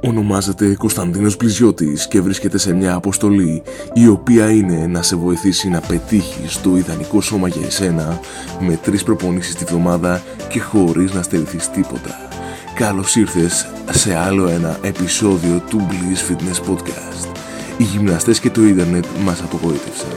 Ονομάζεται 0.00 0.74
Κωνσταντίνος 0.74 1.36
Πλιζιώτης 1.36 2.08
και 2.08 2.20
βρίσκεται 2.20 2.58
σε 2.58 2.74
μια 2.74 2.94
αποστολή 2.94 3.62
η 3.92 4.06
οποία 4.06 4.50
είναι 4.50 4.86
να 4.86 5.02
σε 5.02 5.16
βοηθήσει 5.16 5.68
να 5.68 5.80
πετύχεις 5.80 6.60
το 6.60 6.76
ιδανικό 6.76 7.20
σώμα 7.20 7.48
για 7.48 7.66
εσένα 7.66 8.20
με 8.60 8.78
τρεις 8.82 9.02
προπονήσεις 9.02 9.54
τη 9.54 9.64
βδομάδα 9.64 10.22
και 10.48 10.60
χωρίς 10.60 11.12
να 11.12 11.22
στερηθείς 11.22 11.70
τίποτα. 11.70 12.28
Καλώς 12.74 13.16
ήρθες 13.16 13.66
σε 13.90 14.14
άλλο 14.16 14.48
ένα 14.48 14.78
επεισόδιο 14.82 15.62
του 15.68 15.88
Bliss 15.90 16.32
Fitness 16.32 16.70
Podcast. 16.70 17.36
Οι 17.76 17.82
γυμναστές 17.82 18.40
και 18.40 18.50
το 18.50 18.64
ίντερνετ 18.64 19.04
μας 19.24 19.42
απογοήτευσαν. 19.42 20.08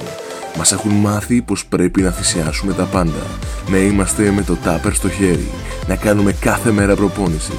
Μας 0.58 0.72
έχουν 0.72 0.92
μάθει 0.92 1.42
πως 1.42 1.66
πρέπει 1.66 2.02
να 2.02 2.12
θυσιάσουμε 2.12 2.74
τα 2.74 2.84
πάντα, 2.84 3.26
να 3.70 3.78
είμαστε 3.78 4.32
με 4.32 4.42
το 4.42 4.56
τάπερ 4.56 4.94
στο 4.94 5.10
χέρι, 5.10 5.48
να 5.88 5.96
κάνουμε 5.96 6.32
κάθε 6.32 6.72
μέρα 6.72 6.96
προπόνηση 6.96 7.54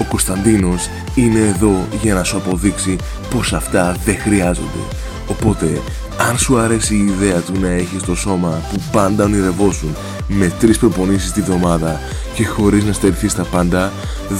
ο 0.00 0.04
Κωνσταντίνος 0.08 0.88
είναι 1.14 1.38
εδώ 1.38 1.86
για 2.02 2.14
να 2.14 2.24
σου 2.24 2.36
αποδείξει 2.36 2.96
πως 3.30 3.52
αυτά 3.52 3.96
δεν 4.04 4.16
χρειάζονται. 4.16 4.84
Οπότε, 5.28 5.80
αν 6.28 6.38
σου 6.38 6.58
αρέσει 6.58 6.94
η 6.94 7.06
ιδέα 7.06 7.40
του 7.40 7.60
να 7.60 7.68
έχεις 7.68 8.02
το 8.02 8.14
σώμα 8.14 8.62
που 8.72 8.82
πάντα 8.92 9.24
ονειρευόσουν 9.24 9.94
με 10.28 10.52
τρεις 10.60 10.78
προπονήσεις 10.78 11.32
τη 11.32 11.40
βδομάδα 11.40 12.00
και 12.34 12.44
χωρίς 12.44 12.84
να 12.84 12.92
στερηθείς 12.92 13.34
τα 13.34 13.44
πάντα, 13.44 13.92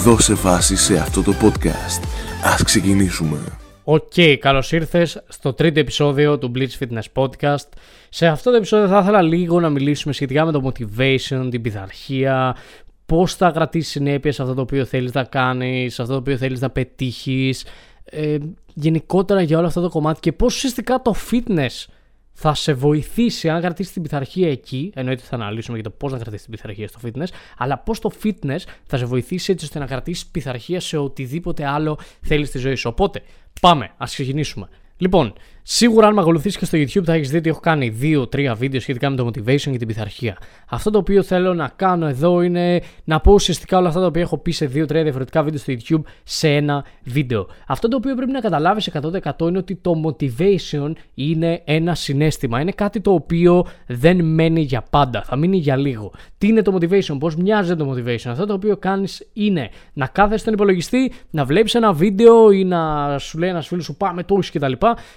δώσε 0.05 0.35
βάση 0.35 0.77
σε 0.77 0.97
αυτό 0.97 1.23
το 1.23 1.35
podcast. 1.43 2.03
Ας 2.45 2.63
ξεκινήσουμε. 2.63 3.39
OK, 3.85 4.13
okay, 4.17 4.37
καλώς 4.41 4.73
ήρθες 4.73 5.23
στο 5.29 5.53
τρίτο 5.53 5.81
επεισόδιο 5.81 6.39
του 6.39 6.53
Bleach 6.55 6.85
Fitness 6.85 7.23
Podcast. 7.23 7.69
Σε 8.09 8.27
αυτό 8.27 8.51
το 8.51 8.57
επεισόδιο 8.57 8.89
θα 8.89 8.99
ήθελα 8.99 9.23
λίγο 9.23 9.61
να 9.61 9.69
μιλήσουμε 9.69 10.13
σχετικά 10.13 10.45
με 10.45 10.53
το 10.53 10.73
motivation, 10.73 11.49
την 11.51 11.63
πειθαρχία, 11.63 12.57
Πώς 13.07 13.35
θα 13.35 13.51
κρατήσεις 13.51 13.91
συνέπεια 13.91 14.33
σε 14.33 14.43
αυτό 14.43 14.55
το 14.55 14.61
οποίο 14.61 14.85
θέλεις 14.85 15.13
να 15.13 15.25
κάνεις, 15.25 15.95
σε 15.95 16.03
αυτό 16.03 16.15
το 16.15 16.21
οποίο 16.21 16.37
θέλεις 16.37 16.61
να 16.61 16.71
πετύχεις. 16.71 17.65
Ε, 18.05 18.37
γενικότερα 18.75 19.43
για 19.43 19.59
όλο 19.59 19.67
αυτό 19.67 19.81
το 19.81 19.89
κομμάτι 19.89 20.21
και 20.21 20.33
πώς 20.33 20.55
ουσιαστικά 20.55 21.03
το 21.03 21.15
fitness 21.31 21.87
θα 22.33 22.55
σε 22.55 22.73
βοηθήσει 22.73 23.49
αν 23.49 23.61
κρατήσεις 23.61 23.93
την 23.93 24.03
πειθαρχία 24.03 24.51
εκεί. 24.51 24.93
Εννοείται 24.95 25.23
θα 25.23 25.35
αναλύσουμε 25.35 25.79
για 25.79 25.91
το 25.91 25.97
πώς 25.99 26.13
να 26.13 26.19
κρατήσεις 26.19 26.43
την 26.47 26.55
πειθαρχία 26.55 26.89
στο 26.89 26.99
fitness, 27.05 27.27
αλλά 27.59 27.79
πώς 27.79 27.99
το 27.99 28.11
fitness 28.23 28.59
θα 28.87 28.97
σε 28.97 29.05
βοηθήσει 29.05 29.53
έτσι 29.53 29.65
ώστε 29.65 29.79
να 29.79 29.87
κρατήσεις 29.87 30.27
πειθαρχία 30.27 30.81
σε 30.81 30.97
οτιδήποτε 30.97 31.67
άλλο 31.67 31.99
θέλεις 32.21 32.49
στη 32.49 32.59
ζωή 32.59 32.75
σου. 32.75 32.89
Οπότε, 32.93 33.23
πάμε, 33.61 33.91
ας 33.97 34.13
ξεκινήσουμε. 34.13 34.69
Λοιπόν, 34.97 35.35
Σίγουρα, 35.67 36.07
αν 36.07 36.15
με 36.15 36.21
ακολουθήσεις 36.21 36.59
και 36.59 36.65
στο 36.65 36.79
YouTube, 36.79 37.05
θα 37.05 37.13
έχεις 37.13 37.31
δει 37.31 37.37
ότι 37.37 37.49
έχω 37.49 37.61
κάνει 37.61 37.99
2-3 38.03 38.55
βίντεο 38.57 38.81
σχετικά 38.81 39.11
με 39.11 39.17
το 39.17 39.27
motivation 39.27 39.71
και 39.71 39.77
την 39.77 39.87
πειθαρχία. 39.87 40.37
Αυτό 40.69 40.91
το 40.91 40.99
οποίο 40.99 41.23
θέλω 41.23 41.55
να 41.55 41.73
κάνω 41.77 42.07
εδώ 42.07 42.43
είναι 42.43 42.81
να 43.05 43.21
πω 43.21 43.33
ουσιαστικά 43.33 43.79
όλα 43.79 43.89
αυτά 43.89 44.01
τα 44.01 44.07
οποία 44.07 44.23
έχω 44.23 44.39
πει 44.39 44.51
σε 44.51 44.65
2-3 44.65 44.87
διαφορετικά 44.87 45.43
βίντεο 45.43 45.61
στο 45.61 45.73
YouTube 45.73 46.03
σε 46.25 46.49
ένα 46.49 46.85
βίντεο. 47.03 47.47
Αυτό 47.67 47.89
το 47.89 47.97
οποίο 47.97 48.15
πρέπει 48.15 48.33
να 48.33 48.41
καταλάβεις 48.41 48.91
100% 48.93 49.49
είναι 49.49 49.59
ότι 49.59 49.75
το 49.77 49.93
motivation 50.07 50.93
είναι 51.15 51.63
ένα 51.65 51.95
συνέστημα. 51.95 52.61
Είναι 52.61 52.73
κάτι 52.73 53.01
το 53.01 53.13
οποίο 53.13 53.67
δεν 53.87 54.25
μένει 54.25 54.61
για 54.61 54.85
πάντα, 54.91 55.23
θα 55.23 55.37
μείνει 55.37 55.57
για 55.57 55.77
λίγο. 55.77 56.13
Τι 56.39 56.47
είναι 56.49 56.63
το 56.63 56.79
motivation, 56.81 57.17
πώς 57.19 57.37
μοιάζει 57.37 57.77
το 57.77 57.93
motivation. 57.93 58.27
Αυτό 58.27 58.47
το 58.47 58.53
οποίο 58.53 58.77
κάνεις 58.77 59.29
είναι 59.33 59.69
να 59.93 60.07
κάθεσαι 60.07 60.39
στον 60.39 60.53
υπολογιστή, 60.53 61.13
να 61.31 61.45
βλέπεις 61.45 61.75
ένα 61.75 61.93
βίντεο 61.93 62.51
ή 62.51 62.65
να 62.65 63.19
σου 63.19 63.39
λέει 63.39 63.51
ένας 63.51 63.67
φίλος 63.67 63.85
σου 63.85 63.97
πάμε 63.97 64.23
τόσο 64.23 64.51
κτλ. 64.55 64.73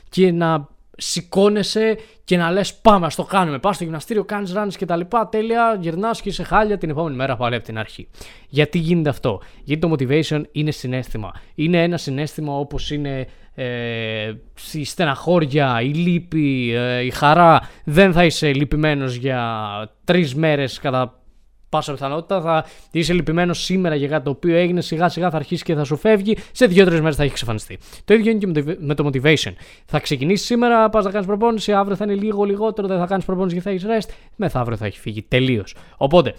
Και 0.10 0.32
να 0.32 0.68
σηκώνεσαι 0.98 1.98
και 2.24 2.38
να 2.38 2.52
λες: 2.52 2.76
Πάμε, 2.76 3.06
ας 3.06 3.16
το 3.16 3.24
κάνουμε. 3.24 3.60
Πας 3.60 3.76
στο 3.76 3.84
γυμναστήριο, 3.84 4.24
κάνεις 4.24 4.54
ράνε 4.54 4.72
και 4.78 4.86
τα 4.86 4.96
λοιπά. 4.96 5.30
Τέλεια, 5.30 5.78
γυρνάς 5.80 6.22
και 6.22 6.30
είσαι 6.30 6.44
χάλια 6.44 6.78
την 6.78 6.90
επόμενη 6.90 7.16
μέρα 7.16 7.36
πάλι 7.36 7.56
από 7.56 7.64
την 7.64 7.78
αρχή. 7.78 8.08
Γιατί 8.50 8.78
γίνεται 8.78 9.10
αυτό, 9.10 9.42
Γιατί 9.64 9.82
το 9.82 9.96
motivation 10.00 10.42
είναι 10.52 10.72
συνέστημα; 10.72 11.32
Είναι 11.56 11.84
ένα 11.84 11.98
συνέστημα 11.98 12.58
όπως 12.58 12.92
είναι 12.92 13.28
ε, 13.56 14.34
η 14.72 14.86
στεναχώρια, 14.86 15.82
η 15.82 15.94
λύπη, 15.94 16.74
ε, 16.76 17.00
η 17.00 17.10
χαρά. 17.10 17.62
Δεν 17.84 18.14
θα 18.14 18.26
είσαι 18.26 18.54
λυπημένος 18.54 19.16
για 19.16 19.70
τρεις 20.04 20.36
μέρες 20.36 20.80
κατά 20.80 21.22
πάσα 21.70 21.92
πιθανότητα 21.92 22.42
θα 22.42 22.66
είσαι 22.92 23.14
λυπημένος 23.14 23.64
σήμερα 23.64 23.96
για 23.96 24.08
κάτι 24.08 24.24
το 24.24 24.30
οποίο 24.30 24.56
έγινε, 24.56 24.82
σιγά 24.82 25.10
σιγά 25.10 25.30
θα 25.30 25.36
αρχίσει 25.36 25.64
και 25.64 25.76
θα 25.76 25.84
σου 25.84 25.98
φεύγει, 25.98 26.38
σε 26.52 26.66
δύο-τρεις 26.66 27.02
μέρες 27.02 27.16
θα 27.16 27.24
έχει 27.24 27.32
εξαφανιστεί. 27.32 27.80
Το 28.06 28.14
ίδιο 28.14 28.32
είναι 28.32 28.52
και 28.52 28.76
με 28.80 28.96
το 28.96 29.10
motivation. 29.10 29.54
Θα 29.86 30.00
ξεκινήσεις 30.00 30.46
σήμερα, 30.46 30.90
πας 30.90 31.06
να 31.06 31.12
κάνεις 31.12 31.28
προπόνηση, 31.28 31.74
αύριο 31.74 31.96
θα 31.96 32.04
είναι 32.04 32.16
λίγο 32.16 32.44
λιγότερο, 32.44 32.88
δεν 32.88 33.00
θα 33.00 33.06
κάνεις 33.06 33.26
προπόνηση 33.26 33.56
και 33.56 33.62
θα 33.62 33.70
έχεις 33.70 33.86
rest, 33.86 34.10
μεθαύριο 34.36 34.78
θα 34.78 34.86
έχει 34.86 35.00
φύγει 35.00 35.22
τελείως. 35.22 35.76
Οπότε, 35.98 36.34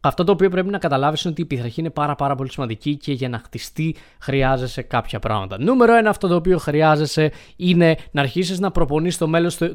αυτό 0.00 0.24
το 0.24 0.32
οποίο 0.32 0.48
πρέπει 0.48 0.68
να 0.68 0.78
καταλάβεις 0.78 1.22
είναι 1.22 1.32
ότι 1.32 1.42
η 1.42 1.44
πειθαρχία 1.44 1.74
είναι 1.76 1.90
πάρα, 1.90 2.14
πάρα 2.14 2.34
πολύ 2.34 2.50
σημαντική 2.50 2.96
και 2.96 3.12
για 3.12 3.28
να 3.28 3.38
χτιστεί 3.38 3.96
χρειάζεσαι 4.20 4.82
κάποια 4.82 5.18
πράγματα. 5.18 5.62
Νούμερο 5.62 5.94
ένα, 5.94 6.10
αυτό 6.10 6.28
το 6.28 6.34
οποίο 6.34 6.58
χρειάζεσαι 6.58 7.32
είναι 7.56 7.96
να 8.10 8.20
αρχίσεις 8.20 8.60
να 8.60 8.70
προπονείς 8.70 9.18
το, 9.18 9.28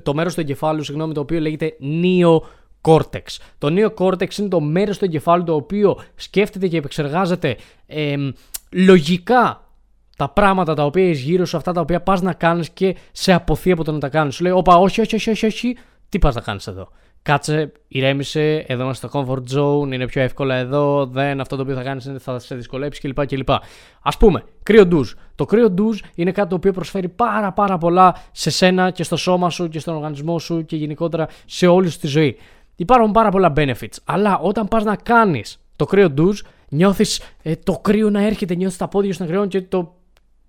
το 0.04 0.14
μέρος 0.14 0.34
του 0.34 0.40
εγκεφάλου, 0.40 0.84
συγγνώμη, 0.84 1.14
το 1.14 1.20
οποίο 1.20 1.40
λέγεται 1.40 1.76
νίο 1.80 2.44
κόρτεξ. 2.86 3.40
Το 3.58 3.70
νέο 3.70 3.92
κόρτεξ 3.92 4.38
είναι 4.38 4.48
το 4.48 4.60
μέρος 4.62 4.98
του 4.98 5.06
εγκεφάλου 5.06 5.44
το 5.44 5.56
οποίο 5.56 6.00
σκέφτεται 6.16 6.68
και 6.68 6.78
επεξεργάζεται 6.78 7.58
ε, 7.88 8.16
λογικά 8.72 9.64
τα 10.18 10.30
πράγματα 10.30 10.74
τα 10.74 10.86
οποία 10.86 11.04
έχεις 11.04 11.22
γύρω 11.22 11.46
σου, 11.46 11.58
αυτά 11.58 11.72
τα 11.72 11.82
οποία 11.82 12.02
πας 12.02 12.22
να 12.22 12.34
κάνεις 12.34 12.70
και 12.70 12.96
σε 13.12 13.34
αποθεί 13.34 13.72
από 13.72 13.84
το 13.84 13.92
να 13.92 14.00
τα 14.00 14.10
κάνεις. 14.10 14.36
Σου 14.36 14.44
λέει, 14.44 14.52
όπα, 14.52 14.76
όχι, 14.76 15.02
όχι, 15.02 15.16
όχι, 15.16 15.30
όχι, 15.30 15.46
όχι, 15.46 15.78
τι 16.10 16.20
πας 16.20 16.36
να 16.36 16.42
κάνεις 16.42 16.68
εδώ. 16.68 16.90
Κάτσε, 17.22 17.72
ηρέμησε, 17.88 18.66
εδώ 18.68 18.84
είμαστε 18.84 19.08
στο 19.08 19.20
comfort 19.20 19.58
zone, 19.58 19.94
είναι 19.94 20.06
πιο 20.06 20.22
εύκολα 20.22 20.56
εδώ, 20.56 21.06
δεν 21.06 21.40
αυτό 21.40 21.56
το 21.56 21.62
οποίο 21.62 21.76
θα 21.76 21.84
κάνεις 21.84 22.12
θα 22.20 22.40
σε 22.40 22.56
δυσκολέψει 22.56 23.02
κλπ. 23.02 23.26
κλπ. 23.26 23.50
Ας 24.02 24.18
πούμε, 24.18 24.44
κρύο 24.64 24.86
ντουζ. 24.86 25.12
Το 25.36 25.46
κρύο 25.46 25.70
ντουζ 25.70 26.00
είναι 26.16 26.32
κάτι 26.32 26.50
το 26.50 26.56
οποίο 26.56 26.72
προσφέρει 26.72 27.10
πάρα 27.10 27.52
πάρα 27.52 27.78
πολλά 27.78 28.16
σε 28.32 28.50
σένα 28.50 28.92
και 28.92 29.04
στο 29.04 29.16
σώμα 29.16 29.50
σου 29.50 29.68
και 29.70 29.80
στον 29.80 29.96
οργανισμό 29.96 30.40
σου 30.40 30.66
και 30.66 30.76
γενικότερα 30.76 31.28
σε 31.46 31.68
όλη 31.68 31.90
σου 31.90 32.00
τη 32.00 32.08
ζωή. 32.08 32.38
Υπάρχουν 32.76 33.12
πάρα 33.12 33.30
πολλά 33.30 33.54
benefits. 33.56 33.98
Αλλά 34.04 34.40
όταν 34.40 34.68
πας 34.68 34.84
να 34.84 34.96
κάνεις 34.96 35.60
το 35.76 35.86
κρύο 35.86 36.10
ντουζ, 36.10 36.42
νιώθεις 36.70 37.22
ε, 37.42 37.56
το 37.56 37.80
κρύο 37.82 38.10
να 38.10 38.22
έρχεται, 38.22 38.56
νιώθεις 38.56 38.78
τα 38.78 38.88
πόδια 38.88 39.14
σου 39.14 39.22
να 39.22 39.28
κρυώνουν 39.28 39.48
και 39.48 39.62
το, 39.62 39.96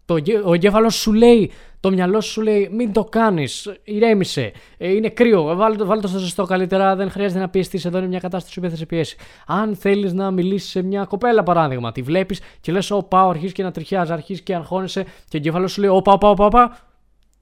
το, 0.04 0.16
ο 0.44 0.54
εγκέφαλος 0.54 0.94
σου 0.94 1.12
λέει, 1.12 1.50
το 1.80 1.90
μυαλό 1.90 2.20
σου 2.20 2.42
λέει, 2.42 2.68
μην 2.72 2.92
το 2.92 3.04
κάνεις, 3.04 3.72
ηρέμησε. 3.84 4.52
Ε, 4.76 4.90
είναι 4.90 5.08
κρύο, 5.08 5.54
βάλτε, 5.54 5.84
βάλτε 5.84 6.02
το 6.02 6.08
στο 6.08 6.18
ζεστό 6.18 6.44
καλύτερα, 6.44 6.96
δεν 6.96 7.10
χρειάζεται 7.10 7.40
να 7.40 7.48
πιεστείς. 7.48 7.84
Εδώ 7.84 7.98
είναι 7.98 8.06
μια 8.06 8.20
κατάσταση 8.20 8.60
που 8.60 8.70
θα 8.70 8.76
σε 8.76 8.86
πιέσει. 8.86 9.16
Αν 9.46 9.76
θέλεις 9.76 10.12
να 10.12 10.30
μιλήσεις 10.30 10.70
σε 10.70 10.82
μια 10.82 11.04
κοπέλα, 11.04 11.42
παράδειγμα, 11.42 11.92
τη 11.92 12.02
βλέπεις 12.02 12.40
και 12.60 12.72
λες, 12.72 12.90
Ω, 12.90 13.02
πάω, 13.02 13.28
αρχίζεις 13.28 13.52
και 13.52 13.62
να 13.62 13.70
τριχιάζεις, 13.70 14.12
αρχίζεις 14.12 14.42
και 14.42 14.54
αγχώνεσαι 14.54 15.02
και 15.02 15.36
ο 15.36 15.36
εγκέφαλος 15.36 15.72
σου 15.72 15.80
λέει, 15.80 15.90
Ω, 15.90 16.02
πάω, 16.02 16.18
πάω, 16.18 16.34
πάω, 16.34 16.48
πάω. 16.48 16.68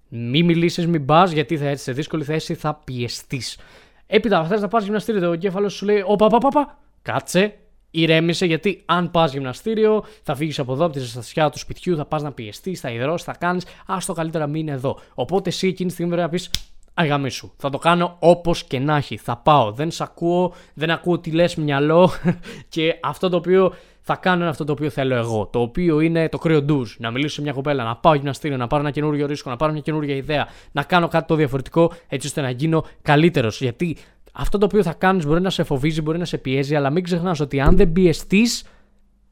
Μην 0.08 0.44
μιλήσεις, 0.44 0.86
μην 0.86 1.04
πας, 1.04 1.30
γιατί 1.30 1.56
θα 1.56 1.64
έρθει 1.64 1.82
σε 1.82 1.92
δύσκολη 1.92 2.24
θέση, 2.24 2.54
θα 2.54 2.80
πιεστείς. 2.84 3.58
Έπειτα, 4.06 4.44
θες 4.44 4.60
να 4.60 4.68
πας 4.68 4.84
γυμναστήριο, 4.84 5.20
το 5.20 5.32
εγκέφαλος 5.32 5.72
σου 5.72 5.84
λέει: 5.84 6.02
Όπα, 6.06 6.28
πα, 6.28 6.38
πα, 6.38 6.78
κάτσε, 7.02 7.54
ηρέμησε, 7.90 8.46
γιατί 8.46 8.82
αν 8.84 9.10
πας 9.10 9.32
γυμναστήριο, 9.32 10.04
θα 10.22 10.34
φύγεις 10.34 10.58
από 10.58 10.72
εδώ, 10.72 10.84
από 10.84 10.92
τη 10.92 10.98
ζεστασιά 10.98 11.50
του 11.50 11.58
σπιτιού, 11.58 11.96
θα 11.96 12.04
πας 12.04 12.22
να 12.22 12.32
πιεστείς, 12.32 12.80
θα 12.80 12.90
υδρώσει, 12.90 13.24
θα 13.24 13.34
κάνεις. 13.34 13.64
Α 13.86 13.96
το 14.06 14.12
καλύτερα 14.12 14.46
μην 14.46 14.68
εδώ. 14.68 14.98
Οπότε 15.14 15.48
εσύ 15.48 15.68
εκείνη 15.68 15.88
τη 15.88 15.94
στιγμή 15.94 16.12
πρέπει 16.12 16.26
να 16.26 16.32
πεις: 16.32 16.50
Αγαμί 16.94 17.30
σου. 17.30 17.52
Θα 17.56 17.70
το 17.70 17.78
κάνω 17.78 18.16
όπως 18.18 18.64
και 18.64 18.78
να 18.78 18.96
έχει. 18.96 19.16
Θα 19.16 19.36
πάω. 19.36 19.72
Δεν 19.72 19.90
σε 19.90 20.02
ακούω, 20.02 20.52
δεν 20.74 20.90
ακούω 20.90 21.18
τι 21.18 21.30
λες 21.30 21.54
μυαλό 21.54 22.10
και 22.68 22.98
αυτό 23.02 23.28
το 23.28 23.36
οποίο 23.36 23.74
θα 24.06 24.16
κάνω 24.16 24.48
αυτό 24.48 24.64
το 24.64 24.72
οποίο 24.72 24.90
θέλω 24.90 25.14
εγώ. 25.14 25.46
Το 25.52 25.60
οποίο 25.60 26.00
είναι 26.00 26.28
το 26.28 26.38
κρύο 26.38 26.62
ντουζ. 26.62 26.96
Να 26.98 27.10
μιλήσω 27.10 27.34
σε 27.34 27.42
μια 27.42 27.52
κοπέλα, 27.52 27.84
να 27.84 27.96
πάω 27.96 28.14
γυμναστήριο, 28.14 28.56
να 28.56 28.66
πάρω 28.66 28.82
ένα 28.82 28.90
καινούριο 28.90 29.26
ρίσκο, 29.26 29.50
να 29.50 29.56
πάρω 29.56 29.72
μια 29.72 29.80
καινούργια 29.80 30.14
ιδέα, 30.14 30.48
να 30.72 30.82
κάνω 30.82 31.08
κάτι 31.08 31.26
το 31.26 31.34
διαφορετικό 31.34 31.92
έτσι 32.08 32.26
ώστε 32.26 32.40
να 32.40 32.50
γίνω 32.50 32.84
καλύτερος. 33.02 33.60
Γιατί 33.60 33.96
αυτό 34.32 34.58
το 34.58 34.64
οποίο 34.64 34.82
θα 34.82 34.92
κάνεις 34.92 35.26
μπορεί 35.26 35.40
να 35.40 35.50
σε 35.50 35.62
φοβίζει, 35.62 36.02
μπορεί 36.02 36.18
να 36.18 36.24
σε 36.24 36.38
πιέζει, 36.38 36.74
αλλά 36.74 36.90
μην 36.90 37.02
ξεχνάς 37.02 37.40
ότι 37.40 37.60
αν 37.60 37.76
δεν 37.76 37.92
πιεστείς, 37.92 38.64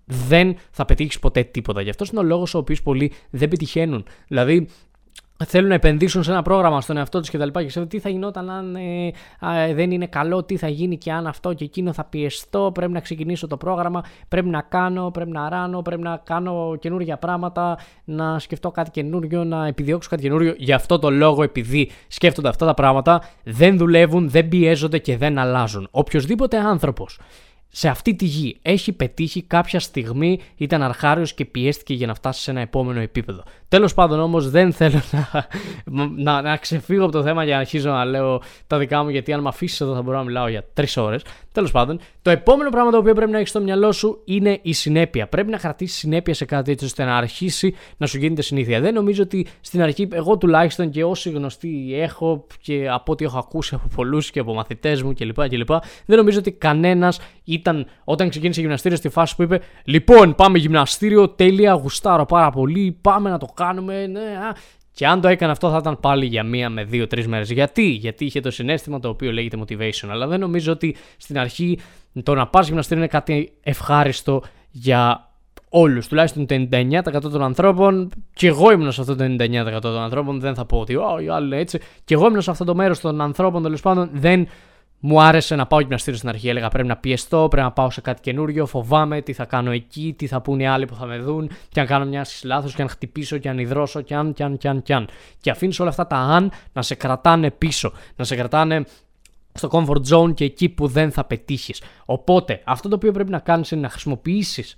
δεν 0.04 0.56
θα 0.70 0.84
πετύχεις 0.84 1.18
ποτέ 1.18 1.42
τίποτα. 1.42 1.80
Γι' 1.80 1.90
αυτό 1.90 2.04
είναι 2.10 2.20
ο 2.20 2.22
λόγος 2.22 2.54
ο 2.54 2.58
οποίος 2.58 2.82
πολλοί 2.82 3.12
δεν 3.30 3.48
πετυχαίνουν. 3.48 4.04
Δηλαδή, 4.28 4.68
θέλουν 5.46 5.68
να 5.68 5.74
επενδύσουν 5.74 6.22
σε 6.22 6.30
ένα 6.30 6.42
πρόγραμμα 6.42 6.80
στον 6.80 6.96
εαυτό 6.96 7.20
τους 7.20 7.30
κτλ. 7.30 7.48
Και, 7.48 7.66
ξέρουν 7.66 7.88
τι 7.88 7.98
θα 7.98 8.08
γινόταν 8.08 8.50
αν 8.50 8.76
ε, 8.76 9.74
δεν 9.74 9.90
είναι 9.90 10.06
καλό, 10.06 10.42
τι 10.42 10.56
θα 10.56 10.68
γίνει 10.68 10.98
και 10.98 11.12
αν 11.12 11.26
αυτό 11.26 11.52
και 11.52 11.64
εκείνο 11.64 11.92
θα 11.92 12.04
πιεστώ. 12.04 12.70
Πρέπει 12.74 12.92
να 12.92 13.00
ξεκινήσω 13.00 13.46
το 13.46 13.56
πρόγραμμα, 13.56 14.04
πρέπει 14.28 14.48
να 14.48 14.60
κάνω, 14.60 15.10
πρέπει 15.10 15.30
να 15.30 15.48
ράνω, 15.48 15.82
πρέπει 15.82 16.02
να 16.02 16.20
κάνω 16.24 16.76
καινούργια 16.80 17.16
πράγματα, 17.16 17.78
να 18.04 18.38
σκεφτώ 18.38 18.70
κάτι 18.70 18.90
καινούριο, 18.90 19.44
να 19.44 19.66
επιδιώξω 19.66 20.08
κάτι 20.08 20.22
καινούριο. 20.22 20.54
Γι' 20.56 20.72
αυτό 20.72 20.98
το 20.98 21.10
λόγο, 21.10 21.42
επειδή 21.42 21.90
σκέφτονται 22.08 22.48
αυτά 22.48 22.66
τα 22.66 22.74
πράγματα, 22.74 23.22
δεν 23.44 23.76
δουλεύουν, 23.76 24.30
δεν 24.30 24.48
πιέζονται 24.48 24.98
και 24.98 25.16
δεν 25.16 25.38
αλλάζουν. 25.38 25.88
Οποιοδήποτε 25.90 26.58
άνθρωπος 26.58 27.18
σε 27.74 27.88
αυτή 27.88 28.14
τη 28.14 28.24
γη 28.24 28.58
έχει 28.62 28.92
πετύχει 28.92 29.42
κάποια 29.42 29.80
στιγμή, 29.80 30.40
ήταν 30.56 30.82
αρχάριος 30.82 31.34
και 31.34 31.44
πιέστηκε 31.44 31.94
για 31.94 32.06
να 32.06 32.14
φτάσει 32.14 32.42
σε 32.42 32.50
ένα 32.50 32.60
επόμενο 32.60 33.00
επίπεδο. 33.00 33.42
Τέλος 33.68 33.94
πάντων 33.94 34.20
όμως 34.20 34.50
δεν 34.50 34.72
θέλω 34.72 35.00
να, 35.10 35.46
να, 36.16 36.42
να 36.42 36.56
ξεφύγω 36.56 37.02
από 37.02 37.12
το 37.12 37.22
θέμα 37.22 37.44
για 37.44 37.54
να 37.54 37.60
αρχίζω 37.60 37.90
να 37.90 38.04
λέω 38.04 38.42
τα 38.66 38.78
δικά 38.78 39.02
μου, 39.02 39.08
γιατί 39.08 39.32
αν 39.32 39.40
με 39.40 39.48
αφήσεις 39.48 39.80
εδώ 39.80 39.94
θα 39.94 40.02
μπορώ 40.02 40.16
να 40.16 40.24
μιλάω 40.24 40.48
για 40.48 40.64
τρεις 40.72 40.96
ώρες. 40.96 41.22
Τέλος 41.52 41.70
πάντων, 41.70 42.00
το 42.22 42.30
επόμενο 42.30 42.70
πράγμα 42.70 42.90
το 42.90 42.96
οποίο 42.96 43.14
πρέπει 43.14 43.30
να 43.30 43.38
έχεις 43.38 43.50
στο 43.50 43.60
μυαλό 43.60 43.92
σου 43.92 44.20
είναι 44.24 44.58
η 44.62 44.72
συνέπεια. 44.72 45.26
Πρέπει 45.26 45.50
να 45.50 45.56
κρατήσεις 45.56 45.98
συνέπεια 45.98 46.34
σε 46.34 46.44
κάτι 46.44 46.70
έτσι 46.70 46.84
ώστε 46.84 47.04
να 47.04 47.16
αρχίσει 47.16 47.74
να 47.96 48.06
σου 48.06 48.18
γίνεται 48.18 48.42
συνήθεια. 48.42 48.80
Δεν 48.80 48.94
νομίζω 48.94 49.22
ότι 49.22 49.46
στην 49.60 49.82
αρχή, 49.82 50.08
εγώ 50.12 50.38
τουλάχιστον 50.38 50.90
και 50.90 51.04
όσοι 51.04 51.30
γνωστοί 51.30 51.90
έχω 51.94 52.46
και 52.60 52.88
από 52.90 53.12
ό,τι 53.12 53.24
έχω 53.24 53.38
ακούσει 53.38 53.74
από 53.74 53.88
πολλούς 53.94 54.30
και 54.30 54.40
από 54.40 54.54
μαθητές 54.54 55.02
μου 55.02 55.14
κλπ, 55.14 55.48
κλπ. 55.48 55.70
Δεν 56.06 56.16
νομίζω 56.16 56.38
ότι 56.38 56.52
κανένας 56.52 57.20
ήταν 57.62 57.86
όταν 58.04 58.28
ξεκίνησε 58.28 58.60
γυμναστήριο 58.60 58.96
στη 58.96 59.08
φάση 59.08 59.36
που 59.36 59.42
είπε 59.42 59.60
Λοιπόν, 59.84 60.34
πάμε 60.34 60.58
γυμναστήριο, 60.58 61.28
τέλεια, 61.28 61.72
γουστάρω 61.72 62.26
πάρα 62.26 62.50
πολύ, 62.50 62.98
πάμε 63.00 63.30
να 63.30 63.38
το 63.38 63.46
κάνουμε. 63.54 64.06
Ναι, 64.06 64.20
α. 64.20 64.56
Και 64.94 65.06
αν 65.06 65.20
το 65.20 65.28
έκανε 65.28 65.52
αυτό 65.52 65.70
θα 65.70 65.76
ήταν 65.76 66.00
πάλι 66.00 66.26
για 66.26 66.42
μία 66.42 66.70
με 66.70 66.84
δύο, 66.84 67.06
τρεις 67.06 67.26
μέρες. 67.26 67.50
Γιατί; 67.50 67.82
Γιατί 67.82 68.24
είχε 68.24 68.40
το 68.40 68.50
συνέστημα 68.50 68.98
το 68.98 69.08
οποίο 69.08 69.32
λέγεται 69.32 69.58
motivation. 69.60 70.08
Αλλά 70.10 70.26
δεν 70.26 70.40
νομίζω 70.40 70.72
ότι 70.72 70.96
στην 71.16 71.38
αρχή 71.38 71.78
το 72.22 72.34
να 72.34 72.46
πας 72.46 72.66
γυμναστήριο 72.66 73.02
είναι 73.02 73.12
κάτι 73.12 73.52
ευχάριστο 73.62 74.42
για 74.70 75.30
όλους. 75.68 76.08
Τουλάχιστον 76.08 76.46
το 76.46 76.54
99% 76.54 77.20
των 77.20 77.42
ανθρώπων. 77.42 78.10
Και 78.32 78.46
εγώ 78.46 78.72
ήμουν 78.72 78.92
σε 78.92 79.00
αυτό 79.00 79.16
το 79.16 79.24
99% 79.24 79.78
των 79.80 79.98
ανθρώπων. 79.98 80.40
Δεν 80.40 80.54
θα 80.54 80.64
πω 80.64 80.78
ότι 80.78 80.92
οι 80.92 81.28
άλλοι 81.28 81.56
έτσι. 81.56 81.78
Και 82.04 82.14
εγώ 82.14 82.26
ήμουν 82.26 82.42
σε 82.42 82.50
αυτό 82.50 82.64
το 82.64 82.74
μέρος 82.74 83.00
των 83.00 83.20
ανθρώπων 83.20 83.62
τέλος 83.62 83.80
πάντων. 83.80 84.10
Δεν 84.12 84.48
μου 85.04 85.22
άρεσε 85.22 85.54
να 85.54 85.66
πάω 85.66 85.80
γυμναστήριο 85.80 86.18
στην 86.18 86.28
αρχή. 86.28 86.48
Έλεγα 86.48 86.68
πρέπει 86.68 86.88
να 86.88 86.96
πιεστώ, 86.96 87.46
πρέπει 87.50 87.66
να 87.66 87.72
πάω 87.72 87.90
σε 87.90 88.00
κάτι 88.00 88.20
καινούριο. 88.20 88.66
Φοβάμαι 88.66 89.20
τι 89.20 89.32
θα 89.32 89.44
κάνω 89.44 89.70
εκεί, 89.70 90.14
τι 90.18 90.26
θα 90.26 90.40
πούνε 90.40 90.62
οι 90.62 90.66
άλλοι 90.66 90.86
που 90.86 90.94
θα 90.94 91.06
με 91.06 91.18
δουν. 91.18 91.50
Και 91.68 91.80
αν 91.80 91.86
κάνω 91.86 92.04
μια 92.04 92.26
λάθος, 92.42 92.74
και 92.74 92.82
αν 92.82 92.88
χτυπήσω, 92.88 93.38
και 93.38 93.48
αν 93.48 93.58
υδρώσω, 93.58 94.00
και 94.00 94.14
αν, 94.14 94.32
και 94.32 94.44
αν, 94.44 94.56
και 94.56 94.68
αν, 94.68 94.82
και 94.82 94.94
αν. 94.94 95.08
Και 95.40 95.50
αφήνεις 95.50 95.80
όλα 95.80 95.88
αυτά 95.88 96.06
τα 96.06 96.16
αν 96.16 96.52
να 96.72 96.82
σε 96.82 96.94
κρατάνε 96.94 97.50
πίσω. 97.50 97.92
Να 98.16 98.24
σε 98.24 98.36
κρατάνε 98.36 98.84
στο 99.52 99.68
comfort 99.72 100.14
zone 100.14 100.34
και 100.34 100.44
εκεί 100.44 100.68
που 100.68 100.86
δεν 100.86 101.10
θα 101.10 101.24
πετύχεις. 101.24 101.82
Οπότε 102.04 102.62
αυτό 102.64 102.88
το 102.88 102.94
οποίο 102.94 103.12
πρέπει 103.12 103.30
να 103.30 103.38
κάνεις 103.38 103.70
είναι 103.70 103.80
να 103.80 103.88
χρησιμοποιήσεις 103.88 104.76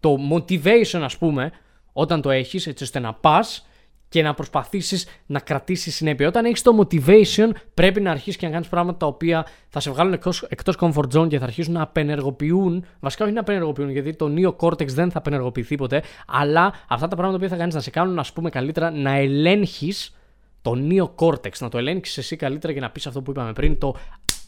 το 0.00 0.16
motivation, 0.32 1.00
ας 1.02 1.18
πούμε, 1.18 1.50
όταν 1.92 2.20
το 2.20 2.30
έχεις, 2.30 2.66
έτσι 2.66 2.84
ώστε 2.84 2.98
να 2.98 3.14
πας 3.14 3.66
και 4.08 4.22
να 4.22 4.34
προσπαθήσεις 4.34 5.06
να 5.26 5.40
κρατήσεις 5.40 5.94
συνέπεια. 5.94 6.28
Όταν 6.28 6.44
έχεις 6.44 6.62
το 6.62 6.78
motivation, 6.80 7.50
πρέπει 7.74 8.00
να 8.00 8.10
αρχίσεις 8.10 8.36
και 8.36 8.46
να 8.46 8.52
κάνεις 8.52 8.68
πράγματα 8.68 8.98
τα 8.98 9.06
οποία 9.06 9.46
θα 9.68 9.80
σε 9.80 9.90
βγάλουν 9.90 10.12
εκτός 10.48 10.76
comfort 10.80 11.08
zone 11.12 11.28
και 11.28 11.38
θα 11.38 11.44
αρχίσουν 11.44 11.72
να 11.72 11.82
απενεργοποιούν. 11.82 12.84
Βασικά, 13.00 13.24
όχι 13.24 13.32
να 13.32 13.40
απενεργοποιούν, 13.40 13.90
γιατί 13.90 14.14
το 14.14 14.34
neo 14.36 14.56
cortex 14.56 14.86
δεν 14.86 15.10
θα 15.10 15.18
απενεργοποιηθεί 15.18 15.74
ποτέ, 15.74 16.02
αλλά 16.26 16.72
αυτά 16.88 17.08
τα 17.08 17.16
πράγματα 17.16 17.44
που 17.44 17.48
θα 17.48 17.56
κάνεις 17.56 17.74
να 17.74 17.80
σε 17.80 17.90
κάνουν, 17.90 18.18
ας 18.18 18.32
πούμε, 18.32 18.50
καλύτερα 18.50 18.90
να 18.90 19.16
ελέγχεις 19.16 20.16
το 20.62 20.72
neo 20.88 21.26
cortex, 21.26 21.52
να 21.58 21.68
το 21.68 21.78
ελέγξεις 21.78 22.18
εσύ 22.18 22.36
καλύτερα 22.36 22.72
και 22.72 22.80
να 22.80 22.90
πεις 22.90 23.06
αυτό 23.06 23.22
που 23.22 23.30
είπαμε 23.30 23.52
πριν, 23.52 23.78
το 23.78 23.94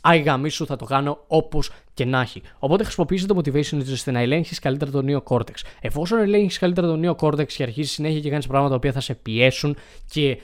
Άι 0.01 0.49
σου 0.49 0.67
θα 0.67 0.77
το 0.77 0.85
κάνω 0.85 1.25
όπως 1.27 1.71
και 1.95 2.05
να 2.05 2.21
έχει. 2.21 2.43
Οπότε 2.59 2.83
χρησιμοποιήσει 2.85 3.27
το 3.27 3.37
motivation 3.37 3.83
ώστε 3.93 4.11
να 4.11 4.21
ελέγχεις 4.21 4.59
καλύτερα 4.59 4.91
το 4.91 5.03
νέο 5.03 5.23
cortex. 5.29 5.55
Εφόσον 5.81 6.19
ελέγχεις 6.19 6.59
καλύτερα 6.59 6.87
το 6.87 6.97
νέο 6.97 7.17
cortex 7.21 7.47
και 7.47 7.63
αρχίσεις 7.63 7.93
συνέχεια 7.93 8.21
και 8.21 8.31
κάνεις 8.31 8.47
πράγματα 8.47 8.79
τα 8.79 8.93
θα 8.93 9.01
σε 9.01 9.15
πιέσουν 9.15 9.77
και 10.11 10.39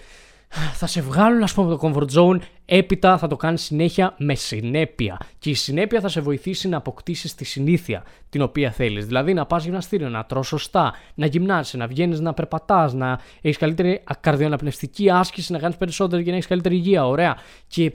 θα 0.75 0.87
σε 0.87 1.01
βγάλουν 1.01 1.43
ας 1.43 1.55
πούμε 1.55 1.73
από 1.73 1.81
το 1.81 1.89
comfort 1.89 2.19
zone, 2.19 2.39
έπειτα 2.65 3.19
θα 3.19 3.27
το 3.27 3.37
κάνεις 3.37 3.63
συνέχεια 3.63 4.15
με 4.19 4.35
συνέπεια. 4.35 5.19
Και 5.39 5.51
η 5.51 5.55
συνέπεια 5.55 6.01
θα 6.01 6.09
σε 6.09 6.21
βοηθήσει 6.21 6.69
να 6.69 6.77
αποκτήσεις 6.77 7.35
τη 7.35 7.45
συνήθεια 7.45 8.05
την 8.29 8.43
οποία 8.43 8.71
θέλεις. 8.71 9.07
Δηλαδή 9.07 9.35
να 9.35 9.47
πας 9.47 9.65
γυμναστήριο, 9.65 10.09
να 10.09 10.25
τρως 10.25 10.47
σωστά, 10.47 10.95
να 11.15 11.27
γυμνάσαι, 11.27 11.77
να 11.77 11.87
βγαίνεις 11.87 12.21
να 12.21 12.35
περπατάς, 12.35 12.95
να 12.95 13.21
έχεις 13.41 13.59
καλύτερη 13.59 14.03
καρδιοναπνευστική 14.21 15.11
άσκηση, 15.11 15.53
να 15.53 15.59
κάνεις 15.59 15.77
περισσότερο 15.77 16.23
και 16.23 16.29
να 16.31 16.37
έχεις 16.37 16.49
καλύτερη 16.49 16.75
υγεία. 16.75 17.07
Ωραία. 17.07 17.37
Και 17.67 17.93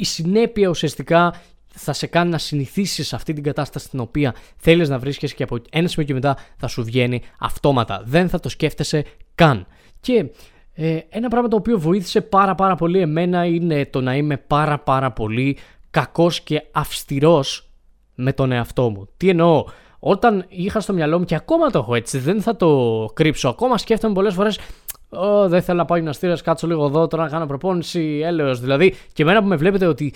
η 0.00 0.04
συνέπεια 0.04 0.68
ουσιαστικά 0.68 1.34
θα 1.74 1.92
σε 1.92 2.06
κάνει 2.06 2.30
να 2.30 2.38
συνηθίσεις 2.38 3.06
σε 3.06 3.16
αυτή 3.16 3.32
την 3.32 3.42
κατάσταση 3.42 3.86
στην 3.86 4.00
οποία 4.00 4.34
θέλεις 4.56 4.88
να 4.88 4.98
βρίσκεσαι 4.98 5.34
και 5.34 5.42
από 5.42 5.58
ένα 5.70 5.88
σημείο 5.88 6.06
και 6.06 6.14
μετά 6.14 6.36
θα 6.56 6.66
σου 6.66 6.84
βγαίνει 6.84 7.22
αυτόματα. 7.38 8.02
Δεν 8.04 8.28
θα 8.28 8.40
το 8.40 8.48
σκέφτεσαι 8.48 9.04
καν. 9.34 9.66
Και 10.00 10.30
ε, 10.74 10.98
ένα 11.08 11.28
πράγμα 11.28 11.48
το 11.48 11.56
οποίο 11.56 11.78
βοήθησε 11.78 12.20
πάρα 12.20 12.54
πάρα 12.54 12.74
πολύ 12.74 13.00
εμένα 13.00 13.44
είναι 13.44 13.86
το 13.86 14.00
να 14.00 14.16
είμαι 14.16 14.36
πάρα 14.36 14.78
πάρα 14.78 15.12
πολύ 15.12 15.58
κακός 15.90 16.40
και 16.40 16.62
αυστηρός 16.72 17.70
με 18.14 18.32
τον 18.32 18.52
εαυτό 18.52 18.90
μου. 18.90 19.08
Τι 19.16 19.28
εννοώ, 19.28 19.64
όταν 19.98 20.44
είχα 20.48 20.80
στο 20.80 20.92
μυαλό 20.92 21.18
μου 21.18 21.24
και 21.24 21.34
ακόμα 21.34 21.70
το 21.70 21.78
έχω 21.78 21.94
έτσι, 21.94 22.18
δεν 22.18 22.42
θα 22.42 22.56
το 22.56 23.10
κρύψω. 23.14 23.48
Ακόμα 23.48 23.78
σκέφτομαι 23.78 24.14
πολλές 24.14 24.34
φορές, 24.34 24.58
Ω, 25.10 25.48
δεν 25.48 25.62
θέλω 25.62 25.78
να 25.78 25.84
πάω 25.84 25.96
γυμναστήριο, 25.96 26.36
κάτσω 26.44 26.66
λίγο 26.66 26.86
εδώ 26.86 27.06
τώρα 27.06 27.22
να 27.22 27.28
κάνω 27.28 27.46
προπόνηση, 27.46 28.20
έλεος. 28.24 28.60
Δηλαδή, 28.60 28.94
και 29.12 29.22
εμένα 29.22 29.40
που 29.40 29.48
με 29.48 29.56
βλέπετε 29.56 29.86
ότι 29.86 30.14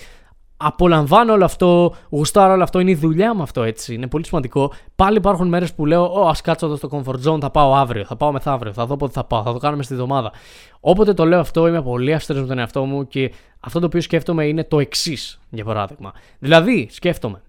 απολαμβάνω 0.57 1.33
όλο 1.33 1.45
αυτό, 1.45 1.95
γουστάρω 2.09 2.53
όλο 2.53 2.63
αυτό, 2.63 2.79
είναι 2.79 2.91
η 2.91 2.95
δουλειά 2.95 3.35
μου 3.35 3.41
αυτό 3.41 3.63
έτσι. 3.63 3.93
Είναι 3.93 4.07
πολύ 4.07 4.25
σημαντικό. 4.25 4.71
Πάλι 4.95 5.17
υπάρχουν 5.17 5.47
μέρες 5.47 5.73
που 5.73 5.85
λέω: 5.85 6.03
Ω, 6.03 6.27
ας 6.27 6.41
κάτσω 6.41 6.65
εδώ 6.65 6.75
στο 6.75 6.89
comfort 6.91 7.31
zone, 7.31 7.39
θα 7.41 7.51
πάω 7.51 7.73
αύριο, 7.73 8.05
θα 8.05 8.15
πάω 8.15 8.31
μεθαύριο, 8.31 8.73
θα 8.73 8.85
δω 8.85 8.97
πότε 8.97 9.11
θα 9.11 9.23
πάω, 9.23 9.43
θα 9.43 9.53
το 9.53 9.57
κάνουμε 9.57 9.83
στη 9.83 9.93
εβδομάδα. 9.93 10.31
Όποτε 10.79 11.13
το 11.13 11.25
λέω 11.25 11.39
αυτό, 11.39 11.67
είμαι 11.67 11.81
πολύ 11.81 12.13
αυστηρός 12.13 12.41
με 12.41 12.47
τον 12.47 12.59
εαυτό 12.59 12.85
μου 12.85 13.07
και 13.07 13.31
αυτό 13.59 13.79
το 13.79 13.85
οποίο 13.85 14.01
σκέφτομαι 14.01 14.45
είναι 14.45 14.63
το 14.63 14.79
εξής, 14.79 15.39
για 15.49 15.63
παράδειγμα. 15.63 16.13
Δηλαδή, 16.39 16.87
σκέφτομαι, 16.91 17.41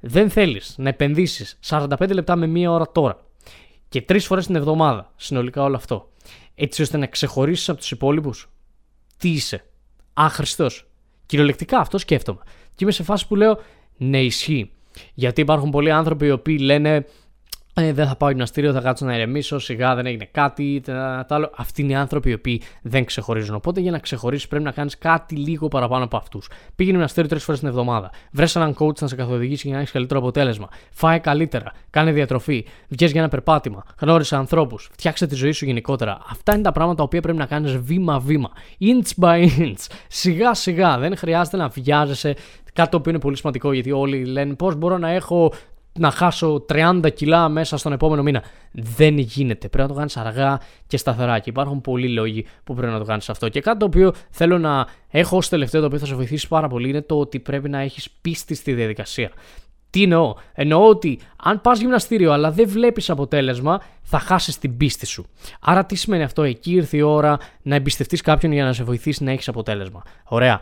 δεν 0.00 0.30
θέλεις 0.30 0.74
να 0.78 0.88
επενδύσεις 0.88 1.58
45 1.68 2.12
λεπτά 2.12 2.36
με 2.36 2.46
μία 2.46 2.70
ώρα 2.70 2.86
τώρα 2.92 3.16
και 3.90 4.02
τρεις 4.02 4.26
φορές 4.26 4.46
την 4.46 4.54
εβδομάδα, 4.54 5.12
συνολικά 5.16 5.62
όλο 5.62 5.76
αυτό 5.76 6.10
έτσι 6.62 6.82
ώστε 6.82 6.96
να 6.96 7.06
ξεχωρίσεις 7.06 7.68
από 7.68 7.78
τους 7.78 7.90
υπόλοιπους. 7.90 8.50
Τι 9.16 9.30
είσαι. 9.30 9.64
Άχρηστο. 10.12 10.66
Κυριολεκτικά 11.26 11.78
αυτό 11.78 11.98
σκέφτομαι. 11.98 12.40
Και 12.44 12.76
είμαι 12.84 12.92
σε 12.92 13.02
φάση 13.02 13.26
που 13.26 13.36
λέω 13.36 13.58
ναι, 13.96 14.22
ισχύει. 14.22 14.70
Γιατί 15.14 15.40
υπάρχουν 15.40 15.70
πολλοί 15.70 15.90
άνθρωποι 15.90 16.26
οι 16.26 16.30
οποίοι 16.30 16.58
λένε 16.60 17.06
ε, 17.74 17.92
δεν 17.92 18.06
θα 18.06 18.16
πάω 18.16 18.28
γυμναστήριο, 18.28 18.72
θα 18.72 18.80
κάτσω 18.80 19.04
να 19.04 19.14
ηρεμήσω, 19.14 19.58
σιγά 19.58 19.94
δεν 19.94 20.06
έγινε 20.06 20.28
κάτι, 20.32 20.82
τα, 20.84 21.26
άλλο. 21.28 21.50
Αυτοί 21.56 21.82
είναι 21.82 21.92
οι 21.92 21.94
άνθρωποι 21.94 22.30
οι 22.30 22.32
οποίοι 22.32 22.62
δεν 22.82 23.04
ξεχωρίζουν. 23.04 23.54
Οπότε 23.54 23.80
για 23.80 23.90
να 23.90 23.98
ξεχωρίσεις 23.98 24.48
πρέπει 24.48 24.64
να 24.64 24.70
κάνεις 24.70 24.98
κάτι 24.98 25.36
λίγο 25.36 25.68
παραπάνω 25.68 26.04
από 26.04 26.16
αυτούς. 26.16 26.48
Πήγαινε 26.76 26.94
γυμναστήριο 26.94 27.28
τρεις 27.28 27.44
φορές 27.44 27.60
την 27.60 27.68
εβδομάδα. 27.68 28.10
Βρες 28.32 28.56
έναν 28.56 28.74
coach 28.78 28.98
να 29.00 29.06
σε 29.06 29.16
καθοδηγήσει 29.16 29.66
για 29.66 29.74
να 29.74 29.80
έχεις 29.80 29.92
καλύτερο 29.92 30.20
αποτέλεσμα. 30.20 30.68
Φάε 30.90 31.18
καλύτερα. 31.18 31.72
Κάνε 31.90 32.12
διατροφή. 32.12 32.66
Βγες 32.88 33.10
για 33.10 33.20
ένα 33.20 33.30
περπάτημα. 33.30 33.84
Γνώρισε 34.00 34.36
ανθρώπους. 34.36 34.88
Φτιάξε 34.92 35.26
τη 35.26 35.34
ζωή 35.34 35.52
σου 35.52 35.64
γενικότερα. 35.64 36.18
Αυτά 36.30 36.54
είναι 36.54 36.62
τα 36.62 36.72
πράγματα 36.72 36.96
τα 36.96 37.02
οποία 37.02 37.20
πρέπει 37.20 37.38
να 37.38 37.46
κάνεις 37.46 37.76
βήμα-βήμα. 37.76 38.50
Inch 38.80 39.24
by 39.24 39.48
inch. 39.58 39.86
Σιγά 40.08 40.54
σιγά. 40.54 40.98
Δεν 40.98 41.16
χρειάζεται 41.16 41.56
να 41.56 41.68
βιάζεσαι. 41.68 42.36
Κάτι 42.72 42.90
το 42.90 42.96
οποίο 42.96 43.10
είναι 43.10 43.20
πολύ 43.20 43.36
σημαντικό 43.36 43.72
γιατί 43.72 43.92
όλοι 43.92 44.24
λένε 44.24 44.54
πώς 44.54 44.74
μπορώ 44.74 44.98
να 44.98 45.10
έχω 45.10 45.52
να 45.98 46.10
χάσω 46.10 46.64
30 46.68 47.08
κιλά 47.14 47.48
μέσα 47.48 47.76
στον 47.76 47.92
επόμενο 47.92 48.22
μήνα. 48.22 48.42
Δεν 48.72 49.18
γίνεται. 49.18 49.68
Πρέπει 49.68 49.88
να 49.88 49.94
το 49.94 49.98
κάνεις 49.98 50.16
αργά 50.16 50.60
και 50.86 50.96
σταθερά. 50.96 51.38
Και 51.38 51.50
υπάρχουν 51.50 51.80
πολλοί 51.80 52.08
λόγοι 52.08 52.46
που 52.64 52.74
πρέπει 52.74 52.92
να 52.92 52.98
το 52.98 53.04
κάνεις 53.04 53.28
αυτό. 53.30 53.48
Και 53.48 53.60
κάτι 53.60 53.78
το 53.78 53.84
οποίο 53.84 54.12
θέλω 54.30 54.58
να 54.58 54.86
έχω 55.08 55.36
ως 55.36 55.48
τελευταίο, 55.48 55.80
το 55.80 55.86
οποίο 55.86 55.98
θα 55.98 56.06
σε 56.06 56.14
βοηθήσει 56.14 56.48
πάρα 56.48 56.68
πολύ, 56.68 56.88
είναι 56.88 57.02
το 57.02 57.18
ότι 57.18 57.38
πρέπει 57.38 57.68
να 57.68 57.78
έχεις 57.78 58.10
πίστη 58.20 58.54
στη 58.54 58.72
διαδικασία. 58.72 59.30
Τι 59.90 60.02
εννοώ; 60.02 60.34
Εννοώ 60.52 60.88
ότι 60.88 61.18
αν 61.42 61.60
πας 61.60 61.80
γυμναστήριο 61.80 62.32
αλλά 62.32 62.50
δεν 62.50 62.68
βλέπεις 62.68 63.10
αποτέλεσμα, 63.10 63.80
θα 64.02 64.18
χάσεις 64.18 64.58
την 64.58 64.76
πίστη 64.76 65.06
σου. 65.06 65.26
Άρα 65.60 65.84
τι 65.84 65.94
σημαίνει 65.94 66.22
αυτό, 66.22 66.42
εκεί 66.42 66.72
ήρθε 66.72 66.96
η 66.96 67.00
ώρα 67.00 67.38
να 67.62 67.74
εμπιστευτείς 67.74 68.20
κάποιον 68.20 68.52
για 68.52 68.64
να 68.64 68.72
σε 68.72 68.84
βοηθήσει 68.84 69.24
να 69.24 69.30
έχεις 69.30 69.48
αποτέλεσμα. 69.48 70.02
Ωραία. 70.24 70.60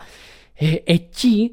Ε, 0.55 0.75
εκεί 0.85 1.51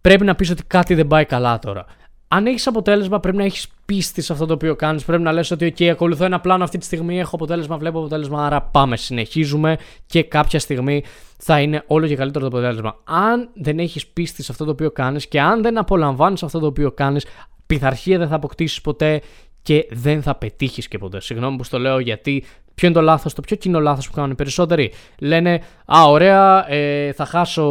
πρέπει 0.00 0.24
να 0.24 0.34
πεις 0.34 0.50
ότι 0.50 0.62
κάτι 0.62 0.94
δεν 0.94 1.06
πάει 1.06 1.24
καλά 1.24 1.58
τώρα 1.58 1.86
αν 2.32 2.46
έχεις 2.46 2.66
αποτέλεσμα, 2.66 3.20
πρέπει 3.20 3.36
να 3.36 3.44
έχεις 3.44 3.68
πίστη 3.86 4.22
σε 4.22 4.32
αυτό 4.32 4.46
το 4.46 4.52
οποίο 4.52 4.76
κάνεις. 4.76 5.04
Πρέπει 5.04 5.22
να 5.22 5.32
λες 5.32 5.50
ότι, 5.50 5.74
OK, 5.76 5.84
ακολουθώ 5.84 6.24
ένα 6.24 6.40
πλάνο 6.40 6.64
αυτή 6.64 6.78
τη 6.78 6.84
στιγμή, 6.84 7.18
έχω 7.18 7.36
αποτέλεσμα, 7.36 7.76
βλέπω 7.76 7.98
αποτέλεσμα. 7.98 8.46
Άρα 8.46 8.62
πάμε, 8.62 8.96
συνεχίζουμε 8.96 9.76
και 10.06 10.22
κάποια 10.22 10.58
στιγμή 10.58 11.04
θα 11.38 11.60
είναι 11.60 11.84
όλο 11.86 12.06
και 12.06 12.16
καλύτερο 12.16 12.48
το 12.48 12.56
αποτέλεσμα. 12.56 12.96
Αν 13.04 13.50
δεν 13.54 13.78
έχεις 13.78 14.06
πίστη 14.06 14.42
σε 14.42 14.52
αυτό 14.52 14.64
το 14.64 14.70
οποίο 14.70 14.90
κάνεις 14.90 15.28
και 15.28 15.40
αν 15.40 15.62
δεν 15.62 15.78
απολαμβάνεις 15.78 16.42
αυτό 16.42 16.58
το 16.58 16.66
οποίο 16.66 16.92
κάνεις, 16.92 17.26
πειθαρχία 17.66 18.18
δεν 18.18 18.28
θα 18.28 18.34
αποκτήσεις 18.34 18.80
ποτέ 18.80 19.20
και 19.62 19.86
δεν 19.90 20.22
θα 20.22 20.34
πετύχεις 20.34 20.88
και 20.88 20.98
ποτέ. 20.98 21.20
Συγγνώμη 21.20 21.56
που 21.56 21.64
το 21.70 21.78
λέω 21.78 21.98
γιατί 21.98 22.44
Ποιο 22.80 22.88
είναι 22.88 22.98
το 22.98 23.04
λάθος, 23.04 23.34
το 23.34 23.40
πιο 23.40 23.56
κοινό 23.56 23.80
λάθος 23.80 24.08
που 24.08 24.14
κάνουν 24.14 24.30
οι 24.30 24.34
περισσότεροι. 24.34 24.92
Λένε, 25.18 25.60
Α, 25.96 26.04
ωραία, 26.08 26.70
ε, 26.72 27.12
θα 27.12 27.24
χάσω 27.24 27.64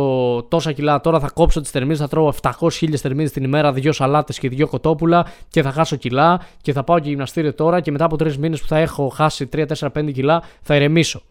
τόσα 0.49 0.71
κιλά, 0.71 1.01
τώρα 1.01 1.19
θα 1.19 1.29
κόψω 1.33 1.61
τις 1.61 1.71
θερμίδες, 1.71 1.99
θα 1.99 2.07
τρώω 2.07 2.33
700.000 2.41 2.95
θερμίδες 2.95 3.31
την 3.31 3.43
ημέρα, 3.43 3.71
δύο 3.71 3.91
σαλάτες 3.91 4.39
και 4.39 4.49
δύο 4.49 4.67
κοτόπουλα 4.67 5.25
και 5.49 5.61
θα 5.61 5.71
χάσω 5.71 5.95
κιλά 5.95 6.41
και 6.61 6.73
θα 6.73 6.83
πάω 6.83 6.99
και 6.99 7.09
γυμναστήριο 7.09 7.53
τώρα 7.53 7.79
και 7.81 7.91
μετά 7.91 8.05
από 8.05 8.17
τρεις 8.17 8.37
μήνες 8.37 8.61
που 8.61 8.67
θα 8.67 8.77
έχω 8.77 9.07
χάσει 9.07 9.49
3, 9.53 9.65
4, 9.79 9.87
5 9.91 10.11
κιλά 10.11 10.43
θα 10.61 10.75
ηρεμήσω. 10.75 11.21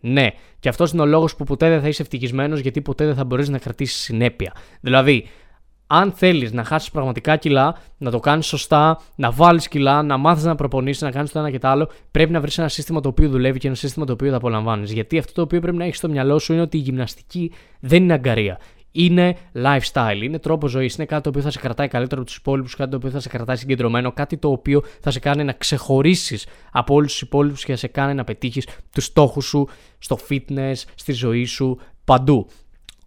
Ναι, 0.00 0.26
και 0.60 0.68
αυτός 0.68 0.92
είναι 0.92 1.02
ο 1.02 1.06
λόγος 1.06 1.36
που 1.36 1.44
ποτέ 1.44 1.68
δεν 1.68 1.80
θα 1.80 1.88
είσαι 1.88 2.02
ευτυχισμένος 2.02 2.60
γιατί 2.60 2.80
ποτέ 2.80 3.04
δεν 3.04 3.14
θα 3.14 3.24
μπορείς 3.24 3.48
να 3.48 3.58
κρατήσεις 3.58 4.00
συνέπεια. 4.00 4.52
Δηλαδή, 4.80 5.28
αν 5.86 6.12
θέλεις 6.12 6.52
να 6.52 6.64
χάσεις 6.64 6.90
πραγματικά 6.90 7.36
κιλά, 7.36 7.76
να 7.98 8.10
το 8.10 8.20
κάνεις 8.20 8.46
σωστά, 8.46 9.00
να 9.16 9.30
βάλεις 9.30 9.68
κιλά, 9.68 10.02
να 10.02 10.16
μάθεις 10.16 10.44
να 10.44 10.54
προπονήσεις, 10.54 11.02
να 11.02 11.10
κάνεις 11.10 11.32
το 11.32 11.38
ένα 11.38 11.50
και 11.50 11.58
το 11.58 11.68
άλλο, 11.68 11.88
πρέπει 12.10 12.32
να 12.32 12.40
βρεις 12.40 12.58
ένα 12.58 12.68
σύστημα 12.68 13.00
το 13.00 13.08
οποίο 13.08 13.28
δουλεύει 13.28 13.58
και 13.58 13.66
ένα 13.66 13.76
σύστημα 13.76 14.06
το 14.06 14.12
οποίο 14.12 14.30
θα 14.30 14.36
απολαμβάνεις. 14.36 14.92
Γιατί 14.92 15.18
αυτό 15.18 15.32
το 15.32 15.42
οποίο 15.42 15.60
πρέπει 15.60 15.76
να 15.76 15.84
έχεις 15.84 15.96
στο 15.96 16.08
μυαλό 16.08 16.38
σου 16.38 16.52
είναι 16.52 16.62
ότι 16.62 16.76
η 16.76 16.80
γυμναστική 16.80 17.52
δεν 17.80 18.02
είναι 18.02 18.12
αγκαρία. 18.12 18.58
Είναι 18.92 19.36
lifestyle, 19.54 20.20
είναι 20.22 20.38
τρόπο 20.38 20.68
ζωής, 20.68 20.94
είναι 20.94 21.06
κάτι 21.06 21.22
το 21.22 21.28
οποίο 21.28 21.42
θα 21.42 21.50
σε 21.50 21.58
κρατάει 21.58 21.88
καλύτερο 21.88 22.20
από 22.20 22.30
τους 22.30 22.38
υπόλοιπους, 22.38 22.74
κάτι 22.74 22.90
το 22.90 22.96
οποίο 22.96 23.10
θα 23.10 23.20
σε 23.20 23.28
κρατάει 23.28 23.56
συγκεντρωμένο, 23.56 24.12
κάτι 24.12 24.36
το 24.36 24.50
οποίο 24.50 24.82
θα 25.00 25.10
σε 25.10 25.18
κάνει 25.18 25.44
να 25.44 25.52
ξεχωρίσεις 25.52 26.46
από 26.72 26.94
όλους 26.94 27.10
τους 27.10 27.20
υπόλοιπους 27.20 27.64
και 27.64 27.72
θα 27.72 27.78
σε 27.78 27.86
κάνει 27.86 28.14
να 28.14 28.24
πετύχεις 28.24 28.68
τους 28.92 29.04
στόχους 29.04 29.44
σου 29.46 29.68
στο 29.98 30.18
fitness, 30.28 30.74
στη 30.94 31.12
ζωή 31.12 31.44
σου, 31.44 31.78
παντού. 32.04 32.46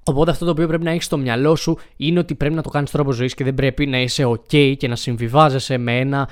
Οπότε 0.09 0.31
αυτό 0.31 0.45
το 0.45 0.51
οποίο 0.51 0.67
πρέπει 0.67 0.83
να 0.83 0.91
έχεις 0.91 1.05
στο 1.05 1.17
μυαλό 1.17 1.55
σου 1.55 1.77
είναι 1.95 2.19
ότι 2.19 2.35
πρέπει 2.35 2.53
να 2.53 2.61
το 2.61 2.69
κάνεις 2.69 2.91
τρόπο 2.91 3.11
ζωής 3.11 3.33
και 3.33 3.43
δεν 3.43 3.53
πρέπει 3.53 3.85
να 3.85 4.01
είσαι 4.01 4.25
OK 4.25 4.75
και 4.77 4.87
να 4.87 4.95
συμβιβάζεσαι 4.95 5.77
με 5.77 5.99
ένα 5.99 6.29